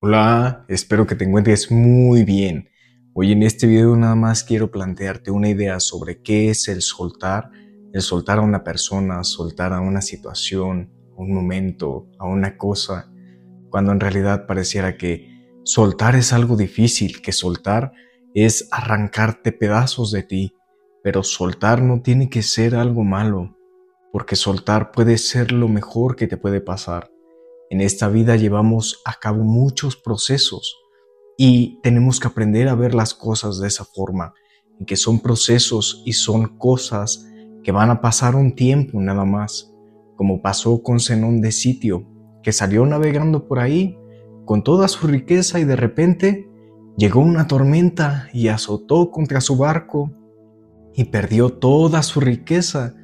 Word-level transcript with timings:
Hola, 0.00 0.64
espero 0.68 1.08
que 1.08 1.16
te 1.16 1.24
encuentres 1.24 1.72
muy 1.72 2.22
bien. 2.22 2.70
Hoy 3.14 3.32
en 3.32 3.42
este 3.42 3.66
video 3.66 3.96
nada 3.96 4.14
más 4.14 4.44
quiero 4.44 4.70
plantearte 4.70 5.32
una 5.32 5.48
idea 5.48 5.80
sobre 5.80 6.22
qué 6.22 6.50
es 6.50 6.68
el 6.68 6.82
soltar, 6.82 7.50
el 7.92 8.00
soltar 8.00 8.38
a 8.38 8.42
una 8.42 8.62
persona, 8.62 9.24
soltar 9.24 9.72
a 9.72 9.80
una 9.80 10.00
situación, 10.00 10.92
a 11.16 11.20
un 11.20 11.34
momento, 11.34 12.06
a 12.20 12.28
una 12.28 12.56
cosa, 12.56 13.10
cuando 13.70 13.90
en 13.90 13.98
realidad 13.98 14.46
pareciera 14.46 14.96
que 14.96 15.58
soltar 15.64 16.14
es 16.14 16.32
algo 16.32 16.56
difícil, 16.56 17.20
que 17.20 17.32
soltar 17.32 17.90
es 18.34 18.68
arrancarte 18.70 19.50
pedazos 19.50 20.12
de 20.12 20.22
ti, 20.22 20.54
pero 21.02 21.24
soltar 21.24 21.82
no 21.82 22.02
tiene 22.02 22.30
que 22.30 22.42
ser 22.42 22.76
algo 22.76 23.02
malo, 23.02 23.56
porque 24.12 24.36
soltar 24.36 24.92
puede 24.92 25.18
ser 25.18 25.50
lo 25.50 25.66
mejor 25.66 26.14
que 26.14 26.28
te 26.28 26.36
puede 26.36 26.60
pasar. 26.60 27.10
En 27.70 27.82
esta 27.82 28.08
vida 28.08 28.36
llevamos 28.36 29.02
a 29.04 29.14
cabo 29.20 29.44
muchos 29.44 29.96
procesos 29.96 30.78
y 31.36 31.80
tenemos 31.82 32.18
que 32.18 32.28
aprender 32.28 32.68
a 32.68 32.74
ver 32.74 32.94
las 32.94 33.12
cosas 33.12 33.60
de 33.60 33.68
esa 33.68 33.84
forma, 33.84 34.32
que 34.86 34.96
son 34.96 35.20
procesos 35.20 36.02
y 36.06 36.14
son 36.14 36.56
cosas 36.56 37.26
que 37.62 37.70
van 37.70 37.90
a 37.90 38.00
pasar 38.00 38.36
un 38.36 38.54
tiempo 38.54 38.98
nada 39.00 39.26
más, 39.26 39.70
como 40.16 40.40
pasó 40.40 40.82
con 40.82 40.98
Zenón 40.98 41.42
de 41.42 41.52
Sitio, 41.52 42.06
que 42.42 42.52
salió 42.52 42.86
navegando 42.86 43.46
por 43.46 43.58
ahí 43.58 43.98
con 44.46 44.64
toda 44.64 44.88
su 44.88 45.06
riqueza 45.06 45.60
y 45.60 45.64
de 45.64 45.76
repente 45.76 46.48
llegó 46.96 47.20
una 47.20 47.46
tormenta 47.46 48.30
y 48.32 48.48
azotó 48.48 49.10
contra 49.10 49.42
su 49.42 49.58
barco 49.58 50.10
y 50.94 51.04
perdió 51.04 51.50
toda 51.50 52.02
su 52.02 52.20
riqueza. 52.20 52.94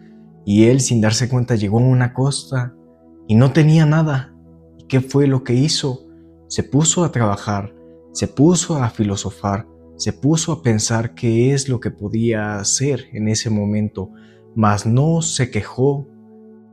Y 0.47 0.65
él 0.65 0.81
sin 0.81 1.01
darse 1.01 1.29
cuenta 1.29 1.55
llegó 1.55 1.79
a 1.79 1.83
una 1.83 2.15
costa 2.15 2.75
y 3.29 3.35
no 3.35 3.53
tenía 3.53 3.85
nada 3.87 4.34
¿Qué 4.89 5.01
fue 5.01 5.27
lo 5.27 5.45
que 5.45 5.55
hizo? 5.55 6.07
Se 6.49 6.63
puso 6.63 7.05
a 7.05 7.13
trabajar, 7.13 7.75
se 8.13 8.29
puso 8.29 8.77
a 8.83 8.91
filosofar, 8.91 9.67
se 9.97 10.13
puso 10.13 10.53
a 10.53 10.63
pensar 10.63 11.15
qué 11.15 11.53
es 11.53 11.69
lo 11.69 11.81
que 11.81 11.91
podía 11.91 12.59
hacer 12.59 13.07
en 13.13 13.29
ese 13.29 13.51
momento, 13.51 14.11
mas 14.55 14.87
no 14.87 15.23
se 15.23 15.51
quejó 15.51 16.07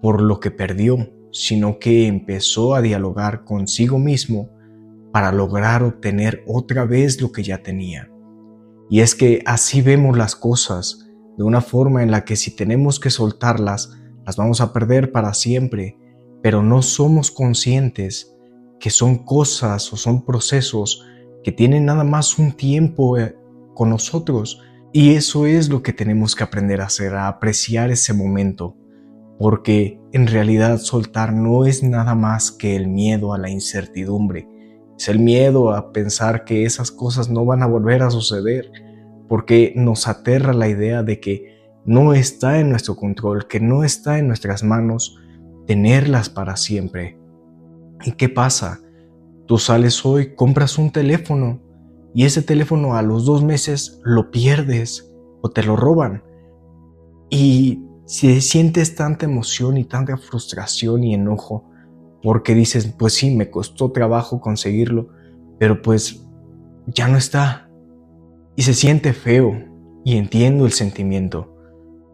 por 0.02 0.22
lo 0.22 0.40
que 0.40 0.52
perdió, 0.52 0.98
sino 1.32 1.80
que 1.80 2.08
empezó 2.08 2.76
a 2.76 2.82
dialogar 2.82 3.44
consigo 3.44 3.98
mismo 3.98 4.50
para 5.12 5.32
lograr 5.32 5.84
obtener 5.84 6.44
otra 6.48 6.86
vez 6.86 7.22
lo 7.22 7.32
que 7.32 7.44
ya 7.44 7.62
tenía. 7.62 8.12
Y 8.90 9.00
es 9.00 9.16
que 9.16 9.42
así 9.46 9.82
vemos 9.82 10.18
las 10.18 10.36
cosas, 10.36 11.08
de 11.38 11.44
una 11.44 11.62
forma 11.62 12.04
en 12.04 12.12
la 12.12 12.26
que 12.26 12.36
si 12.36 12.56
tenemos 12.56 13.00
que 13.00 13.10
soltarlas, 13.10 13.98
las 14.26 14.36
vamos 14.36 14.62
a 14.62 14.74
perder 14.74 15.12
para 15.12 15.34
siempre, 15.34 15.98
pero 16.42 16.64
no 16.64 16.82
somos 16.82 17.32
conscientes 17.32 18.36
que 18.80 18.90
son 18.90 19.20
cosas 19.20 19.92
o 19.94 19.98
son 19.98 20.26
procesos 20.26 21.06
que 21.44 21.52
tienen 21.52 21.86
nada 21.86 22.04
más 22.04 22.40
un 22.40 22.52
tiempo 22.52 23.18
eh, 23.18 23.36
con 23.74 23.90
nosotros. 23.90 24.62
Y 24.92 25.12
eso 25.12 25.46
es 25.46 25.70
lo 25.70 25.82
que 25.82 25.94
tenemos 25.94 26.36
que 26.36 26.44
aprender 26.44 26.82
a 26.82 26.86
hacer, 26.86 27.16
a 27.16 27.28
apreciar 27.28 27.92
ese 27.92 28.14
momento, 28.14 28.76
porque 29.40 30.00
en 30.12 30.28
realidad 30.28 30.80
soltar 30.80 31.32
no 31.32 31.66
es 31.66 31.82
nada 31.84 32.16
más 32.16 32.52
que 32.52 32.76
el 32.76 32.88
miedo 32.88 33.34
a 33.34 33.38
la 33.38 33.50
incertidumbre, 33.50 34.48
es 34.98 35.08
el 35.08 35.20
miedo 35.20 35.74
a 35.74 35.94
pensar 35.94 36.44
que 36.44 36.66
esas 36.66 36.92
cosas 36.92 37.30
no 37.30 37.46
van 37.46 37.64
a 37.64 37.68
volver 37.68 38.04
a 38.04 38.12
suceder, 38.12 38.72
porque 39.30 39.74
nos 39.76 40.08
aterra 40.08 40.54
la 40.54 40.68
idea 40.68 41.04
de 41.04 41.20
que 41.22 41.80
no 41.86 42.14
está 42.14 42.60
en 42.60 42.70
nuestro 42.70 42.96
control, 42.98 43.48
que 43.48 43.60
no 43.60 43.84
está 43.86 44.20
en 44.20 44.28
nuestras 44.28 44.62
manos 44.62 45.21
tenerlas 45.72 46.30
para 46.30 46.58
siempre. 46.58 47.18
¿Y 48.04 48.12
qué 48.12 48.28
pasa? 48.28 48.82
Tú 49.46 49.58
sales 49.58 50.06
hoy, 50.06 50.36
compras 50.36 50.78
un 50.78 50.92
teléfono 50.92 51.62
y 52.14 52.26
ese 52.26 52.42
teléfono 52.42 52.98
a 52.98 53.02
los 53.02 53.24
dos 53.24 53.42
meses 53.42 54.02
lo 54.04 54.32
pierdes 54.32 55.10
o 55.42 55.50
te 55.50 55.64
lo 55.64 55.78
roban. 55.78 56.26
Y 57.30 57.86
si 58.06 58.42
sientes 58.42 58.96
tanta 58.96 59.26
emoción 59.26 59.78
y 59.78 59.86
tanta 59.86 60.18
frustración 60.18 61.06
y 61.06 61.14
enojo 61.14 61.72
porque 62.22 62.54
dices, 62.54 62.94
pues 63.00 63.14
sí, 63.14 63.34
me 63.34 63.50
costó 63.50 63.94
trabajo 63.94 64.42
conseguirlo, 64.42 65.08
pero 65.58 65.82
pues 65.82 66.28
ya 66.86 67.08
no 67.08 67.18
está. 67.18 67.70
Y 68.58 68.64
se 68.64 68.74
siente 68.74 69.14
feo 69.14 69.54
y 70.04 70.18
entiendo 70.18 70.66
el 70.66 70.74
sentimiento 70.74 71.51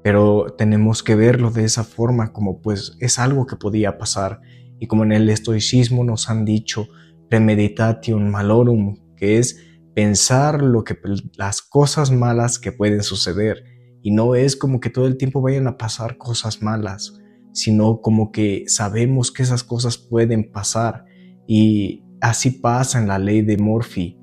pero 0.08 0.56
tenemos 0.58 1.04
que 1.04 1.16
verlo 1.16 1.52
de 1.52 1.66
esa 1.66 1.84
forma 1.84 2.32
como 2.32 2.62
pues 2.62 2.96
es 3.02 3.20
algo 3.20 3.46
que 3.46 3.58
podía 3.58 3.98
pasar. 3.98 4.40
Y 4.80 4.88
como 4.88 5.04
en 5.04 5.12
el 5.12 5.30
estoicismo 5.30 6.06
nos 6.06 6.30
han 6.30 6.46
dicho 6.46 6.88
premeditation 7.30 8.32
malorum, 8.32 8.96
que 9.18 9.38
es 9.38 9.62
pensar 9.94 10.62
lo 10.62 10.86
que 10.86 10.98
las 11.36 11.62
cosas 11.62 12.10
malas 12.10 12.58
que 12.58 12.72
pueden 12.72 13.04
suceder. 13.04 13.66
Y 14.02 14.12
no 14.12 14.34
es 14.36 14.56
como 14.56 14.80
que 14.80 14.90
todo 14.90 15.08
el 15.08 15.18
tiempo 15.18 15.42
vayan 15.42 15.68
a 15.68 15.78
pasar 15.78 16.18
cosas 16.18 16.62
malas, 16.62 17.20
sino 17.52 18.00
como 18.00 18.32
que 18.32 18.64
sabemos 18.68 19.34
que 19.34 19.44
esas 19.44 19.66
cosas 19.66 19.98
pueden 19.98 20.54
pasar. 20.54 21.04
Y 21.50 22.06
así 22.22 22.52
pasa 22.52 22.98
en 22.98 23.10
la 23.10 23.20
ley 23.20 23.42
de 23.42 23.58
Morphy, 23.58 24.18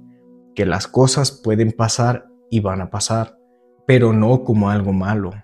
que 0.55 0.65
las 0.65 0.87
cosas 0.87 1.43
pueden 1.44 1.73
pasar 1.73 2.25
y 2.50 2.61
van 2.61 2.81
a 2.81 2.89
pasar, 2.89 3.37
pero 3.87 4.15
no 4.15 4.44
como 4.44 4.71
algo 4.71 4.94
malo. 4.94 5.44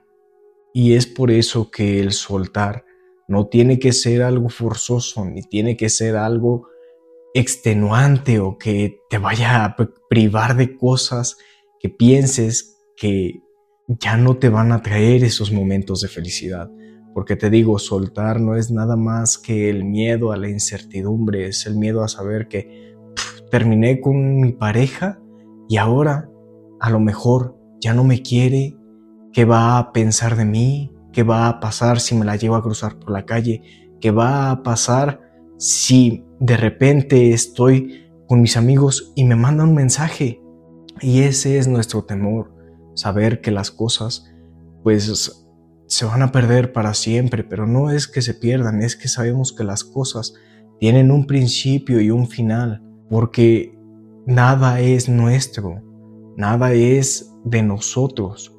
Y 0.72 0.94
es 0.94 1.06
por 1.06 1.30
eso 1.30 1.70
que 1.70 2.00
el 2.00 2.12
soltar 2.12 2.84
no 3.28 3.46
tiene 3.46 3.78
que 3.78 3.92
ser 3.92 4.22
algo 4.22 4.48
forzoso, 4.48 5.24
ni 5.24 5.42
tiene 5.42 5.76
que 5.76 5.88
ser 5.88 6.16
algo 6.16 6.68
extenuante 7.34 8.40
o 8.40 8.58
que 8.58 8.98
te 9.08 9.18
vaya 9.18 9.64
a 9.64 9.76
privar 10.08 10.56
de 10.56 10.76
cosas 10.76 11.36
que 11.78 11.88
pienses 11.88 12.78
que 12.96 13.40
ya 13.86 14.16
no 14.16 14.36
te 14.36 14.48
van 14.48 14.72
a 14.72 14.82
traer 14.82 15.24
esos 15.24 15.52
momentos 15.52 16.00
de 16.00 16.08
felicidad. 16.08 16.70
Porque 17.14 17.36
te 17.36 17.50
digo, 17.50 17.78
soltar 17.78 18.40
no 18.40 18.56
es 18.56 18.70
nada 18.70 18.96
más 18.96 19.38
que 19.38 19.68
el 19.68 19.84
miedo 19.84 20.32
a 20.32 20.36
la 20.36 20.48
incertidumbre, 20.48 21.48
es 21.48 21.66
el 21.66 21.76
miedo 21.76 22.04
a 22.04 22.08
saber 22.08 22.46
que 22.46 22.94
terminé 23.50 24.00
con 24.00 24.40
mi 24.40 24.52
pareja 24.52 25.20
y 25.68 25.76
ahora 25.76 26.30
a 26.78 26.90
lo 26.90 27.00
mejor 27.00 27.56
ya 27.80 27.94
no 27.94 28.04
me 28.04 28.22
quiere, 28.22 28.76
¿Qué 29.32 29.44
va 29.44 29.78
a 29.78 29.92
pensar 29.92 30.36
de 30.36 30.44
mí? 30.44 30.92
¿Qué 31.12 31.22
va 31.22 31.48
a 31.48 31.60
pasar 31.60 32.00
si 32.00 32.16
me 32.16 32.24
la 32.24 32.34
llevo 32.34 32.56
a 32.56 32.62
cruzar 32.62 32.98
por 32.98 33.10
la 33.10 33.26
calle? 33.26 33.62
¿Qué 34.00 34.10
va 34.10 34.50
a 34.50 34.62
pasar 34.64 35.20
si 35.56 36.24
de 36.40 36.56
repente 36.56 37.32
estoy 37.32 38.10
con 38.26 38.40
mis 38.40 38.56
amigos 38.56 39.12
y 39.14 39.22
me 39.22 39.36
mandan 39.36 39.68
un 39.68 39.74
mensaje? 39.76 40.42
Y 41.00 41.20
ese 41.20 41.58
es 41.58 41.68
nuestro 41.68 42.04
temor, 42.04 42.52
saber 42.94 43.40
que 43.40 43.52
las 43.52 43.70
cosas 43.70 44.26
pues 44.82 45.46
se 45.86 46.04
van 46.04 46.22
a 46.22 46.32
perder 46.32 46.72
para 46.72 46.92
siempre, 46.94 47.44
pero 47.44 47.68
no 47.68 47.92
es 47.92 48.08
que 48.08 48.22
se 48.22 48.34
pierdan, 48.34 48.82
es 48.82 48.96
que 48.96 49.06
sabemos 49.06 49.52
que 49.52 49.62
las 49.62 49.84
cosas 49.84 50.34
tienen 50.80 51.12
un 51.12 51.26
principio 51.26 52.00
y 52.00 52.10
un 52.10 52.26
final, 52.26 52.82
porque 53.08 53.78
nada 54.26 54.80
es 54.80 55.08
nuestro, 55.08 55.82
nada 56.36 56.72
es 56.72 57.32
de 57.44 57.62
nosotros 57.62 58.56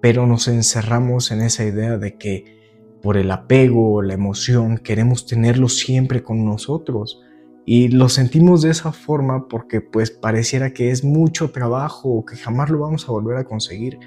pero 0.00 0.26
nos 0.26 0.48
encerramos 0.48 1.30
en 1.30 1.42
esa 1.42 1.64
idea 1.64 1.98
de 1.98 2.16
que 2.16 2.60
por 3.02 3.16
el 3.16 3.30
apego 3.30 3.94
o 3.94 4.02
la 4.02 4.14
emoción 4.14 4.78
queremos 4.78 5.26
tenerlo 5.26 5.68
siempre 5.68 6.22
con 6.22 6.44
nosotros. 6.44 7.22
Y 7.66 7.88
lo 7.88 8.08
sentimos 8.08 8.62
de 8.62 8.70
esa 8.70 8.92
forma 8.92 9.48
porque 9.48 9.80
pues 9.80 10.10
pareciera 10.10 10.72
que 10.72 10.90
es 10.90 11.04
mucho 11.04 11.50
trabajo 11.50 12.08
o 12.08 12.24
que 12.24 12.36
jamás 12.36 12.70
lo 12.70 12.80
vamos 12.80 13.08
a 13.08 13.12
volver 13.12 13.36
a 13.36 13.44
conseguir, 13.44 13.98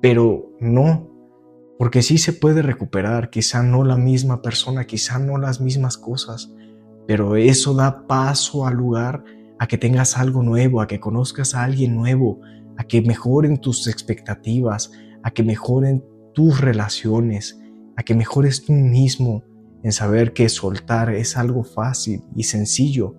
pero 0.00 0.52
no, 0.60 1.10
porque 1.78 2.02
sí 2.02 2.18
se 2.18 2.32
puede 2.32 2.62
recuperar, 2.62 3.30
quizá 3.30 3.62
no 3.62 3.84
la 3.84 3.96
misma 3.96 4.42
persona, 4.42 4.86
quizá 4.86 5.18
no 5.18 5.38
las 5.38 5.60
mismas 5.60 5.96
cosas, 5.96 6.52
pero 7.06 7.36
eso 7.36 7.74
da 7.74 8.06
paso 8.06 8.66
al 8.66 8.74
lugar 8.74 9.24
a 9.58 9.66
que 9.66 9.78
tengas 9.78 10.16
algo 10.16 10.42
nuevo, 10.42 10.80
a 10.80 10.86
que 10.86 11.00
conozcas 11.00 11.54
a 11.54 11.64
alguien 11.64 11.96
nuevo, 11.96 12.40
a 12.80 12.84
que 12.84 13.02
mejoren 13.02 13.58
tus 13.58 13.86
expectativas, 13.88 14.90
a 15.22 15.32
que 15.32 15.42
mejoren 15.42 16.02
tus 16.32 16.62
relaciones, 16.62 17.60
a 17.94 18.02
que 18.02 18.14
mejores 18.14 18.64
tú 18.64 18.72
mismo 18.72 19.44
en 19.82 19.92
saber 19.92 20.32
que 20.32 20.48
soltar 20.48 21.12
es 21.12 21.36
algo 21.36 21.62
fácil 21.62 22.22
y 22.34 22.44
sencillo, 22.44 23.16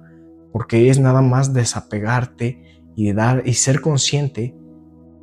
porque 0.52 0.90
es 0.90 1.00
nada 1.00 1.22
más 1.22 1.54
desapegarte 1.54 2.82
y 2.96 3.14
dar 3.14 3.44
y 3.46 3.54
ser 3.54 3.82
consciente 3.82 4.58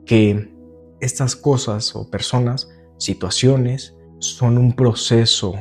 que 0.06 0.54
estas 1.00 1.34
cosas 1.34 1.96
o 1.96 2.08
personas, 2.08 2.68
situaciones 2.96 3.96
son 4.20 4.56
un 4.56 4.72
proceso 4.72 5.56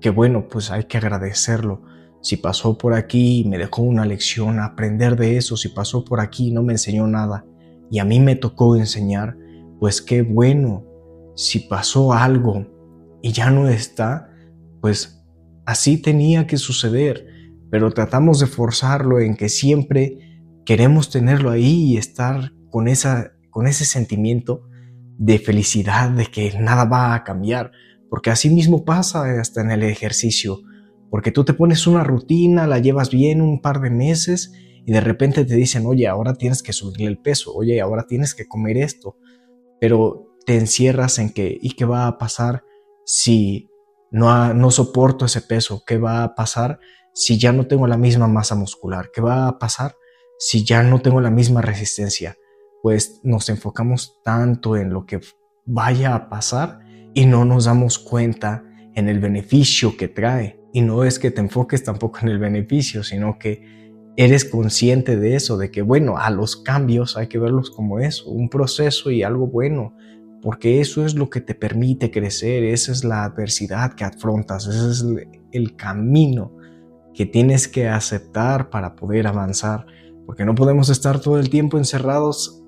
que 0.00 0.10
bueno, 0.10 0.46
pues 0.46 0.70
hay 0.70 0.84
que 0.84 0.98
agradecerlo. 0.98 1.82
Si 2.22 2.36
pasó 2.36 2.78
por 2.78 2.94
aquí 2.94 3.40
y 3.40 3.44
me 3.44 3.58
dejó 3.58 3.82
una 3.82 4.04
lección, 4.04 4.60
aprender 4.60 5.16
de 5.16 5.36
eso, 5.36 5.56
si 5.56 5.70
pasó 5.70 6.04
por 6.04 6.20
aquí 6.20 6.50
y 6.50 6.52
no 6.52 6.62
me 6.62 6.74
enseñó 6.74 7.08
nada, 7.08 7.44
y 7.90 7.98
a 7.98 8.04
mí 8.04 8.20
me 8.20 8.36
tocó 8.36 8.76
enseñar, 8.76 9.36
pues 9.80 10.02
qué 10.02 10.22
bueno, 10.22 10.84
si 11.36 11.60
pasó 11.60 12.12
algo 12.12 12.66
y 13.22 13.32
ya 13.32 13.50
no 13.50 13.68
está, 13.68 14.30
pues 14.80 15.24
así 15.66 16.00
tenía 16.00 16.46
que 16.46 16.56
suceder. 16.56 17.26
pero 17.70 17.90
tratamos 17.90 18.40
de 18.40 18.46
forzarlo 18.46 19.20
en 19.20 19.36
que 19.36 19.50
siempre 19.50 20.18
queremos 20.64 21.10
tenerlo 21.10 21.50
ahí 21.50 21.92
y 21.92 21.96
estar 21.98 22.52
con, 22.70 22.88
esa, 22.88 23.32
con 23.50 23.66
ese 23.66 23.84
sentimiento 23.84 24.62
de 25.18 25.38
felicidad, 25.38 26.10
de 26.10 26.26
que 26.26 26.58
nada 26.58 26.86
va 26.86 27.14
a 27.14 27.24
cambiar, 27.24 27.72
porque 28.08 28.30
así 28.30 28.48
mismo 28.48 28.86
pasa 28.86 29.38
hasta 29.38 29.60
en 29.60 29.70
el 29.70 29.82
ejercicio, 29.82 30.60
porque 31.10 31.30
tú 31.30 31.44
te 31.44 31.52
pones 31.52 31.86
una 31.86 32.04
rutina, 32.04 32.66
la 32.66 32.78
llevas 32.78 33.10
bien 33.10 33.42
un 33.42 33.60
par 33.60 33.80
de 33.80 33.90
meses 33.90 34.52
y 34.86 34.92
de 34.92 35.00
repente 35.00 35.44
te 35.44 35.54
dicen, 35.54 35.86
oye, 35.86 36.08
ahora 36.08 36.34
tienes 36.34 36.62
que 36.62 36.72
subirle 36.72 37.06
el 37.06 37.18
peso, 37.18 37.52
oye, 37.54 37.80
ahora 37.80 38.06
tienes 38.06 38.34
que 38.34 38.46
comer 38.46 38.78
esto, 38.78 39.16
pero 39.80 40.28
te 40.46 40.56
encierras 40.56 41.18
en 41.18 41.30
que, 41.30 41.58
¿y 41.60 41.72
qué 41.72 41.84
va 41.84 42.06
a 42.06 42.18
pasar 42.18 42.64
si 43.04 43.68
no, 44.10 44.54
no 44.54 44.70
soporto 44.70 45.26
ese 45.26 45.42
peso? 45.42 45.82
¿Qué 45.86 45.98
va 45.98 46.24
a 46.24 46.34
pasar 46.34 46.80
si 47.12 47.38
ya 47.38 47.52
no 47.52 47.66
tengo 47.66 47.86
la 47.86 47.98
misma 47.98 48.28
masa 48.28 48.54
muscular? 48.54 49.10
¿Qué 49.12 49.20
va 49.20 49.48
a 49.48 49.58
pasar 49.58 49.96
si 50.38 50.64
ya 50.64 50.82
no 50.82 51.00
tengo 51.00 51.20
la 51.20 51.30
misma 51.30 51.60
resistencia? 51.60 52.36
Pues 52.82 53.20
nos 53.22 53.48
enfocamos 53.48 54.20
tanto 54.24 54.76
en 54.76 54.90
lo 54.90 55.04
que 55.04 55.20
vaya 55.66 56.14
a 56.14 56.28
pasar 56.28 56.80
y 57.14 57.26
no 57.26 57.44
nos 57.44 57.66
damos 57.66 57.98
cuenta 57.98 58.64
en 58.94 59.08
el 59.08 59.20
beneficio 59.20 59.96
que 59.96 60.08
trae. 60.08 60.60
Y 60.72 60.80
no 60.82 61.04
es 61.04 61.18
que 61.18 61.30
te 61.30 61.40
enfoques 61.40 61.82
tampoco 61.82 62.20
en 62.22 62.28
el 62.28 62.38
beneficio, 62.38 63.02
sino 63.02 63.38
que 63.38 63.87
eres 64.18 64.44
consciente 64.44 65.16
de 65.16 65.36
eso, 65.36 65.56
de 65.56 65.70
que 65.70 65.80
bueno, 65.80 66.18
a 66.18 66.30
los 66.30 66.56
cambios 66.56 67.16
hay 67.16 67.28
que 67.28 67.38
verlos 67.38 67.70
como 67.70 68.00
eso, 68.00 68.28
un 68.28 68.48
proceso 68.48 69.12
y 69.12 69.22
algo 69.22 69.46
bueno, 69.46 69.94
porque 70.42 70.80
eso 70.80 71.06
es 71.06 71.14
lo 71.14 71.30
que 71.30 71.40
te 71.40 71.54
permite 71.54 72.10
crecer, 72.10 72.64
esa 72.64 72.90
es 72.90 73.04
la 73.04 73.22
adversidad 73.22 73.92
que 73.94 74.02
afrontas, 74.02 74.66
ese 74.66 74.90
es 74.90 75.28
el 75.52 75.76
camino 75.76 76.52
que 77.14 77.26
tienes 77.26 77.68
que 77.68 77.86
aceptar 77.86 78.70
para 78.70 78.96
poder 78.96 79.28
avanzar, 79.28 79.86
porque 80.26 80.44
no 80.44 80.56
podemos 80.56 80.88
estar 80.88 81.20
todo 81.20 81.38
el 81.38 81.48
tiempo 81.48 81.78
encerrados, 81.78 82.64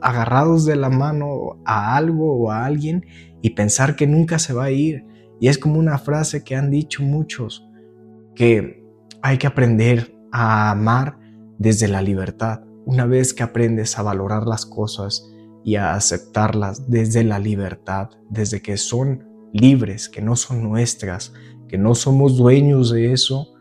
agarrados 0.00 0.66
de 0.66 0.76
la 0.76 0.88
mano 0.88 1.60
a 1.64 1.96
algo 1.96 2.32
o 2.36 2.52
a 2.52 2.64
alguien 2.64 3.04
y 3.42 3.50
pensar 3.50 3.96
que 3.96 4.06
nunca 4.06 4.38
se 4.38 4.52
va 4.52 4.64
a 4.66 4.70
ir. 4.70 5.04
Y 5.40 5.48
es 5.48 5.58
como 5.58 5.80
una 5.80 5.98
frase 5.98 6.44
que 6.44 6.54
han 6.54 6.70
dicho 6.70 7.02
muchos, 7.02 7.68
que 8.36 8.84
hay 9.20 9.38
que 9.38 9.48
aprender 9.48 10.11
a 10.32 10.70
amar 10.70 11.18
desde 11.58 11.88
la 11.88 12.02
libertad. 12.02 12.62
Una 12.84 13.06
vez 13.06 13.32
que 13.32 13.42
aprendes 13.42 13.98
a 13.98 14.02
valorar 14.02 14.46
las 14.46 14.66
cosas 14.66 15.28
y 15.64 15.76
a 15.76 15.94
aceptarlas 15.94 16.90
desde 16.90 17.22
la 17.22 17.38
libertad, 17.38 18.10
desde 18.30 18.60
que 18.60 18.76
son 18.76 19.24
libres, 19.52 20.08
que 20.08 20.22
no 20.22 20.34
son 20.34 20.62
nuestras, 20.62 21.32
que 21.68 21.78
no 21.78 21.94
somos 21.94 22.36
dueños 22.36 22.90
de 22.90 23.12
eso, 23.12 23.52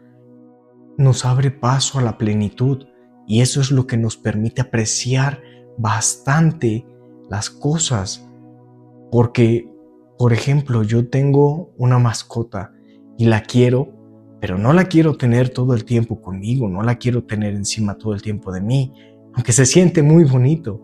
nos 0.98 1.26
abre 1.26 1.52
paso 1.52 2.00
a 2.00 2.02
la 2.02 2.18
plenitud 2.18 2.86
y 3.28 3.42
eso 3.42 3.62
es 3.62 3.72
lo 3.72 3.88
que 3.88 3.98
nos 3.98 4.18
permite 4.18 4.62
apreciar 4.62 5.42
bastante 5.78 6.86
las 7.30 7.50
cosas. 7.50 8.28
Porque, 9.12 9.72
por 10.18 10.34
ejemplo, 10.34 10.84
yo 10.84 11.10
tengo 11.10 11.72
una 11.78 12.00
mascota 12.00 12.74
y 13.18 13.26
la 13.26 13.44
quiero, 13.44 13.94
pero 14.42 14.58
no 14.58 14.74
la 14.74 14.86
quiero 14.86 15.16
tener 15.16 15.50
todo 15.50 15.76
el 15.76 15.86
tiempo 15.86 16.20
conmigo, 16.20 16.68
no 16.68 16.82
la 16.82 16.96
quiero 16.96 17.24
tener 17.24 17.54
encima 17.54 18.00
todo 18.00 18.16
el 18.16 18.24
tiempo 18.24 18.52
de 18.52 18.60
mí, 18.60 18.92
aunque 19.36 19.54
se 19.54 19.68
siente 19.68 20.02
muy 20.02 20.24
bonito, 20.24 20.82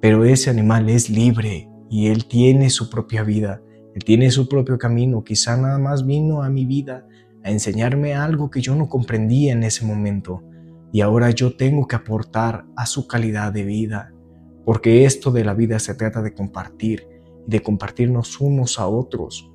pero 0.00 0.24
ese 0.24 0.50
animal 0.50 0.88
es 0.88 1.10
libre 1.10 1.68
y 1.90 2.06
él 2.06 2.26
tiene 2.26 2.70
su 2.70 2.88
propia 2.88 3.24
vida, 3.24 3.60
él 3.94 4.04
tiene 4.04 4.30
su 4.30 4.48
propio 4.48 4.78
camino, 4.78 5.24
quizá 5.24 5.56
nada 5.56 5.78
más 5.78 6.06
vino 6.06 6.44
a 6.44 6.48
mi 6.48 6.64
vida 6.64 7.04
a 7.42 7.50
enseñarme 7.50 8.14
algo 8.14 8.50
que 8.50 8.60
yo 8.60 8.76
no 8.76 8.88
comprendía 8.88 9.52
en 9.52 9.64
ese 9.64 9.84
momento 9.84 10.44
y 10.92 11.00
ahora 11.00 11.30
yo 11.30 11.56
tengo 11.56 11.88
que 11.88 11.96
aportar 11.96 12.66
a 12.76 12.86
su 12.86 13.08
calidad 13.08 13.52
de 13.52 13.64
vida, 13.64 14.12
porque 14.64 15.04
esto 15.06 15.32
de 15.32 15.44
la 15.44 15.54
vida 15.54 15.80
se 15.80 15.96
trata 15.96 16.22
de 16.22 16.34
compartir, 16.34 17.08
de 17.48 17.60
compartirnos 17.60 18.40
unos 18.40 18.78
a 18.78 18.86
otros. 18.86 19.51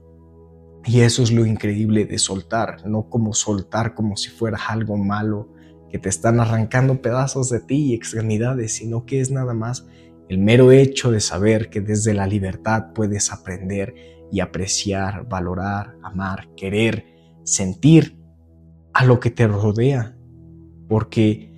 Y 0.87 1.01
eso 1.01 1.21
es 1.21 1.33
lo 1.33 1.45
increíble 1.45 2.05
de 2.05 2.17
soltar, 2.17 2.87
no 2.87 3.09
como 3.09 3.33
soltar 3.33 3.93
como 3.93 4.15
si 4.15 4.29
fuera 4.29 4.57
algo 4.69 4.95
malo, 4.95 5.49
que 5.91 5.99
te 5.99 6.07
están 6.07 6.39
arrancando 6.39 7.01
pedazos 7.01 7.49
de 7.49 7.59
ti 7.59 7.87
y 7.87 7.93
extremidades, 7.93 8.75
sino 8.75 9.05
que 9.05 9.19
es 9.19 9.29
nada 9.29 9.53
más 9.53 9.85
el 10.29 10.37
mero 10.37 10.71
hecho 10.71 11.11
de 11.11 11.19
saber 11.19 11.69
que 11.69 11.81
desde 11.81 12.13
la 12.13 12.25
libertad 12.25 12.93
puedes 12.95 13.33
aprender 13.33 13.95
y 14.31 14.39
apreciar, 14.39 15.27
valorar, 15.27 15.97
amar, 16.03 16.47
querer, 16.55 17.05
sentir 17.43 18.17
a 18.93 19.03
lo 19.03 19.19
que 19.19 19.29
te 19.29 19.45
rodea, 19.45 20.17
porque 20.87 21.51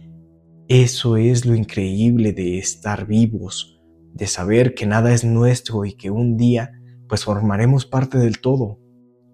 eso 0.68 1.18
es 1.18 1.46
lo 1.46 1.54
increíble 1.54 2.34
de 2.34 2.58
estar 2.58 3.06
vivos, 3.06 3.80
de 4.12 4.26
saber 4.26 4.74
que 4.74 4.88
nada 4.88 5.14
es 5.14 5.24
nuestro 5.24 5.86
y 5.86 5.94
que 5.94 6.10
un 6.10 6.36
día 6.36 6.72
pues 7.08 7.26
formaremos 7.26 7.86
parte 7.86 8.18
del 8.18 8.40
todo 8.40 8.80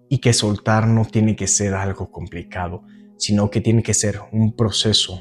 y 0.08 0.18
que 0.18 0.32
soltar 0.32 0.86
no 0.86 1.04
tiene 1.04 1.36
que 1.36 1.46
ser 1.46 1.74
algo 1.74 2.10
complicado, 2.10 2.82
sino 3.16 3.50
que 3.50 3.60
tiene 3.60 3.82
que 3.82 3.94
ser 3.94 4.20
un 4.32 4.54
proceso. 4.54 5.20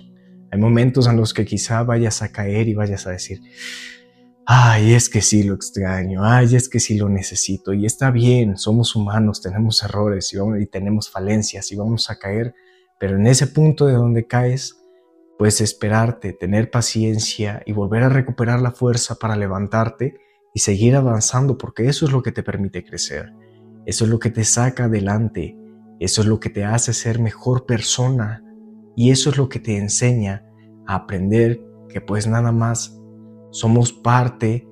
Hay 0.52 0.60
momentos 0.60 1.08
en 1.08 1.18
los 1.18 1.34
que 1.34 1.46
quizá 1.46 1.84
vayas 1.84 2.22
a 2.22 2.32
caer 2.32 2.68
y 2.68 2.74
vayas 2.74 3.08
a 3.08 3.12
decir, 3.12 3.42
ay, 4.46 4.94
es 4.94 5.10
que 5.10 5.22
sí 5.22 5.44
lo 5.44 5.56
extraño, 5.56 6.24
ay, 6.24 6.56
es 6.56 6.70
que 6.70 6.80
sí 6.80 6.98
lo 6.98 7.10
necesito, 7.10 7.74
y 7.74 7.86
está 7.86 8.12
bien, 8.12 8.58
somos 8.58 8.96
humanos, 8.96 9.42
tenemos 9.42 9.82
errores 9.84 10.34
y, 10.34 10.66
tenemos 10.68 11.10
falencias 11.10 11.72
y 11.72 11.76
vamos 11.76 12.10
a 12.10 12.20
caer, 12.20 12.54
pero 13.00 13.18
en 13.18 13.28
ese 13.28 13.48
punto 13.48 13.88
de 13.88 13.94
donde 13.94 14.28
caes, 14.28 14.78
puedes 15.38 15.62
esperarte, 15.62 16.32
tener 16.32 16.70
paciencia 16.70 17.62
y 17.66 17.74
volver 17.74 18.04
a 18.04 18.10
recuperar 18.10 18.62
la 18.62 18.72
fuerza 18.72 19.16
para 19.16 19.36
levantarte 19.36 20.16
y 20.54 20.60
seguir 20.60 20.96
avanzando, 20.96 21.58
porque 21.58 21.90
eso 21.90 22.06
es 22.06 22.12
lo 22.12 22.22
que 22.22 22.32
te 22.32 22.44
permite 22.44 22.84
crecer, 22.86 23.34
eso 23.86 24.06
es 24.06 24.10
lo 24.10 24.20
que 24.20 24.32
te 24.32 24.44
saca 24.44 24.86
adelante, 24.86 25.58
eso 26.00 26.22
es 26.22 26.28
lo 26.28 26.40
que 26.40 26.50
te 26.50 26.64
hace 26.64 26.94
ser 26.94 27.20
mejor 27.20 27.66
persona. 27.66 28.44
Y 28.96 29.12
eso 29.12 29.30
es 29.30 29.38
lo 29.38 29.50
que 29.50 29.60
te 29.60 29.78
enseña 29.78 30.44
a 30.88 30.96
aprender 30.96 31.62
que 31.90 32.02
pues 32.02 32.28
nada 32.28 32.52
más 32.52 33.00
somos 33.52 33.94
parte 33.94 34.68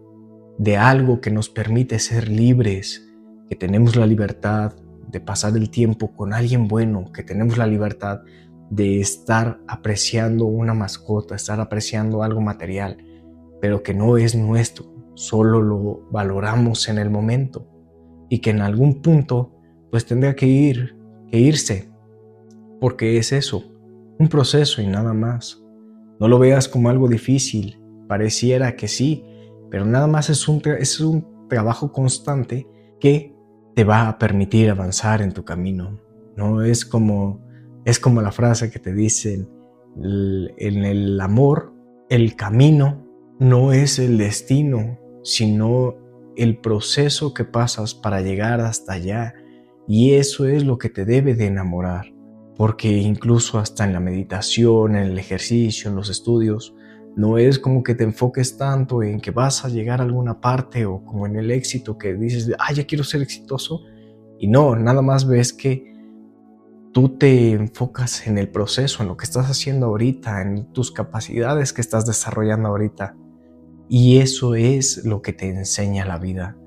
de 0.57 0.77
algo 0.77 1.21
que 1.21 1.31
nos 1.31 1.50
permite 1.50 2.00
ser 2.00 2.27
libres, 2.27 3.07
que 3.50 3.56
tenemos 3.56 3.95
la 3.95 4.06
libertad 4.06 4.74
de 5.10 5.19
pasar 5.19 5.56
el 5.56 5.69
tiempo 5.69 6.15
con 6.15 6.33
alguien 6.33 6.68
bueno, 6.68 7.12
que 7.12 7.24
tenemos 7.24 7.57
la 7.57 7.68
libertad 7.68 8.21
de 8.69 9.00
estar 9.00 9.60
apreciando 9.68 10.45
una 10.45 10.74
mascota, 10.74 11.36
estar 11.36 11.60
apreciando 11.60 12.24
algo 12.24 12.42
material, 12.42 12.98
pero 13.62 13.84
que 13.84 13.93
no 13.93 14.17
es 14.17 14.36
nuestro, 14.36 14.86
solo 15.13 15.62
lo 15.62 16.08
valoramos 16.12 16.88
en 16.89 16.98
el 16.98 17.10
momento 17.10 17.73
y 18.34 18.40
que 18.40 18.50
en 18.50 18.62
algún 18.62 19.04
punto 19.04 19.52
pues 19.92 20.08
tendrá 20.08 20.36
que 20.36 20.48
ir, 20.48 20.98
que 21.30 21.38
irse, 21.38 21.92
porque 22.82 23.20
es 23.20 23.32
eso, 23.32 23.63
un 24.18 24.28
proceso 24.28 24.82
y 24.82 24.88
nada 24.88 25.13
más. 25.13 25.63
No 26.20 26.28
lo 26.28 26.40
veas 26.40 26.68
como 26.68 26.90
algo 26.90 27.08
difícil, 27.08 27.80
Pareciera 28.08 28.75
que 28.75 28.88
sí, 28.88 29.24
pero 29.70 29.86
nada 29.86 30.08
más 30.08 30.32
es 30.32 30.48
un, 30.48 30.63
es 30.80 31.00
un 31.00 31.48
trabajo 31.48 31.92
constante 31.92 32.68
que 33.00 33.36
te 33.75 33.84
va 33.84 34.10
a 34.10 34.18
permitir 34.18 34.72
avanzar 34.72 35.22
en 35.22 35.32
tu 35.32 35.46
camino. 35.46 36.00
No 36.36 36.63
es 36.63 36.86
como, 36.86 37.46
es 37.86 38.00
como 38.00 38.22
la 38.22 38.32
frase 38.32 38.72
que 38.72 38.80
te 38.80 38.94
dicen, 38.94 39.48
en 39.96 40.86
el 40.86 41.22
amor, 41.22 41.72
el 42.10 42.36
camino 42.36 43.08
no 43.40 43.74
es 43.74 44.00
el 44.00 44.18
destino, 44.18 45.00
sino 45.24 45.96
el 46.36 46.60
proceso 46.60 47.34
que 47.34 47.46
pasas 47.46 47.94
para 47.94 48.22
llegar 48.22 48.62
hasta 48.62 48.94
allá. 48.94 49.34
Y 49.88 50.13
eso 50.13 50.48
es 50.48 50.63
lo 50.63 50.78
que 50.78 50.90
te 50.90 51.06
debe 51.06 51.36
de 51.36 51.48
enamorar, 51.48 52.13
porque 52.56 52.90
incluso 52.90 53.60
hasta 53.60 53.84
en 53.84 53.94
la 53.94 54.00
meditación, 54.00 54.96
en 54.96 55.04
el 55.04 55.20
ejercicio, 55.20 55.90
en 55.90 55.96
los 55.96 56.10
estudios, 56.10 56.74
no 57.16 57.38
es 57.38 57.60
como 57.60 57.84
que 57.84 57.96
te 57.96 58.04
enfoques 58.04 58.58
tanto 58.58 59.04
en 59.04 59.20
que 59.20 59.32
vas 59.32 59.66
a 59.66 59.70
llegar 59.70 60.00
a 60.00 60.04
alguna 60.04 60.40
parte 60.40 60.86
o 60.86 61.04
como 61.04 61.28
en 61.28 61.36
el 61.36 61.52
éxito 61.52 61.98
que 61.98 62.16
dices, 62.16 62.52
ah, 62.58 62.74
ya 62.74 62.86
quiero 62.86 63.04
ser 63.04 63.22
exitoso. 63.22 63.82
Y 64.40 64.48
no, 64.48 64.75
nada 64.75 65.02
más 65.02 65.28
ves 65.28 65.54
que 65.54 65.94
tú 66.92 67.18
te 67.18 67.52
enfocas 67.52 68.28
en 68.28 68.38
el 68.38 68.50
proceso, 68.50 69.04
en 69.04 69.10
lo 69.10 69.18
que 69.18 69.25
estás 69.25 69.50
haciendo 69.50 69.88
ahorita, 69.88 70.42
en 70.42 70.72
tus 70.74 70.92
capacidades 70.92 71.74
que 71.74 71.82
estás 71.82 72.06
desarrollando 72.06 72.70
ahorita. 72.70 73.16
Y 73.90 74.18
eso 74.18 74.56
es 74.56 75.06
lo 75.06 75.22
que 75.22 75.34
te 75.34 75.50
enseña 75.50 76.06
la 76.06 76.18
vida. 76.18 76.58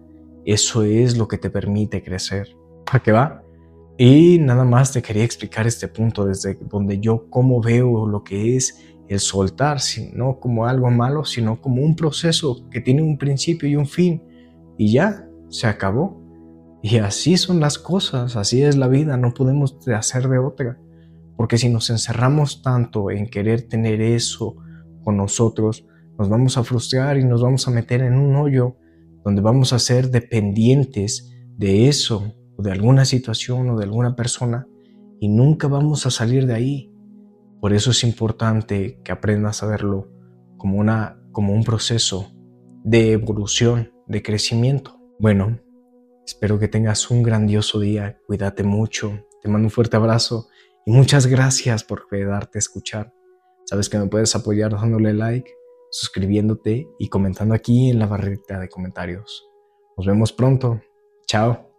Eso 0.45 0.85
es 0.85 1.17
lo 1.17 1.27
que 1.27 1.39
te 1.39 1.51
permite 1.51 2.03
crecer. 2.03 2.57
¿Para 2.85 3.03
qué 3.03 3.13
va? 3.13 3.43
Y 3.99 4.39
nada 4.39 4.65
más 4.65 4.93
te 4.93 5.03
quería 5.03 5.25
explicar 5.25 5.67
este 5.67 5.89
punto 5.89 6.27
desde 6.27 6.55
donde 6.55 7.01
yo 7.01 7.29
cómo 7.31 7.61
veo 7.61 8.07
lo 8.07 8.23
que 8.23 8.57
es 8.57 8.79
el 9.09 9.21
soltar, 9.21 9.79
no 10.13 10.39
como 10.39 10.67
algo 10.67 10.91
malo, 10.91 11.25
sino 11.25 11.61
como 11.61 11.83
un 11.83 11.97
proceso 11.97 12.69
que 12.71 12.81
tiene 12.81 13.03
un 13.03 13.17
principio 13.17 13.69
y 13.69 13.77
un 13.77 13.87
fin. 13.87 14.23
Y 14.77 14.93
ya, 14.93 15.27
se 15.49 15.67
acabó. 15.67 16.23
Y 16.83 16.99
así 16.99 17.37
son 17.37 17.59
las 17.59 17.79
cosas, 17.79 18.37
así 18.37 18.63
es 18.63 18.77
la 18.77 18.89
vida, 18.89 19.17
no 19.17 19.33
podemos 19.33 19.77
hacer 19.89 20.29
de 20.29 20.39
otra. 20.39 20.79
Porque 21.37 21.59
si 21.59 21.69
nos 21.69 21.91
encerramos 21.91 22.63
tanto 22.63 23.11
en 23.11 23.27
querer 23.29 23.63
tener 23.63 24.01
eso 24.01 24.57
con 25.03 25.17
nosotros, 25.17 25.87
nos 26.19 26.29
vamos 26.29 26.57
a 26.57 26.65
frustrar 26.65 27.19
y 27.19 27.25
nos 27.25 27.43
vamos 27.43 27.67
a 27.69 27.71
meter 27.71 28.03
en 28.03 28.17
un 28.17 28.37
hoyo 28.37 28.77
donde 29.25 29.43
vamos 29.43 29.73
a 29.73 29.79
ser 29.79 30.11
dependientes 30.11 31.33
de 31.57 31.89
eso 31.89 32.35
o 32.57 32.63
de 32.63 32.73
alguna 32.73 33.05
situación 33.05 33.69
o 33.71 33.77
de 33.77 33.85
alguna 33.85 34.17
persona 34.17 34.67
y 35.21 35.29
nunca 35.29 35.69
vamos 35.69 36.07
a 36.07 36.11
salir 36.11 36.47
de 36.47 36.55
ahí. 36.55 36.93
Por 37.61 37.73
eso 37.73 37.91
es 37.91 38.05
importante 38.05 39.01
que 39.03 39.13
aprendas 39.13 39.63
a 39.63 39.67
verlo 39.67 40.11
como, 40.57 40.79
una, 40.79 41.21
como 41.33 41.53
un 41.53 41.65
proceso 41.65 42.33
de 42.85 43.13
evolución, 43.13 43.93
de 44.07 44.23
crecimiento. 44.23 45.01
Bueno, 45.19 45.59
espero 46.25 46.59
que 46.59 46.69
tengas 46.69 47.11
un 47.11 47.23
grandioso 47.23 47.81
día, 47.81 48.19
cuídate 48.27 48.63
mucho, 48.63 49.27
te 49.43 49.49
mando 49.49 49.67
un 49.67 49.71
fuerte 49.71 49.97
abrazo 49.97 50.49
y 50.85 50.93
muchas 50.93 51.27
gracias 51.27 51.83
por 51.83 52.07
quedarte 52.09 52.59
a 52.59 52.61
escuchar. 52.61 53.13
Sabes 53.65 53.89
que 53.89 53.99
me 53.99 54.07
puedes 54.07 54.37
apoyar 54.37 54.71
dándole 54.71 55.13
like, 55.13 55.51
suscribiéndote 55.91 56.89
y 56.99 57.09
comentando 57.09 57.55
aquí 57.55 57.91
en 57.91 57.99
la 57.99 58.07
barrita 58.07 58.59
de 58.59 58.69
comentarios. 58.69 59.49
Nos 59.97 60.07
vemos 60.07 60.33
pronto. 60.33 60.81
Chao. 61.27 61.76